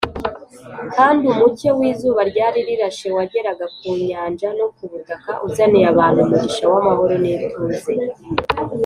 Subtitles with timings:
[0.95, 7.13] kandi umucyo w’izuba ryari rirashe wageraga ku nyanja no ku butaka uzaniye abantu umugisha w’amahoro
[7.23, 7.91] n’ituze